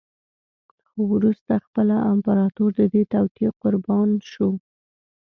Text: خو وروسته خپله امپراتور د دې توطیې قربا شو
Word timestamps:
خو 0.87 0.99
وروسته 1.15 1.53
خپله 1.65 1.95
امپراتور 2.13 2.69
د 2.79 2.81
دې 2.93 3.03
توطیې 3.13 3.49
قربا 3.61 3.97
شو 4.31 4.49